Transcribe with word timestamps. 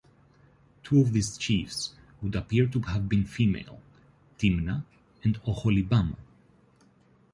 Two 0.81 0.99
of 1.01 1.13
these 1.13 1.37
chiefs 1.37 1.93
would 2.23 2.33
appear 2.35 2.65
to 2.65 2.79
have 2.79 3.07
been 3.07 3.23
female- 3.23 3.79
Timna 4.39 4.83
and 5.23 5.39
Oholibamah. 5.43 6.17